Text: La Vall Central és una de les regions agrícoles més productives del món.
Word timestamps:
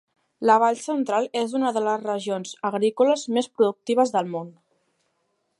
La 0.49 0.53
Vall 0.61 0.79
Central 0.85 1.27
és 1.41 1.53
una 1.59 1.69
de 1.75 1.83
les 1.89 2.01
regions 2.07 2.57
agrícoles 2.71 3.29
més 3.39 3.53
productives 3.59 4.19
del 4.19 4.37
món. 4.37 4.53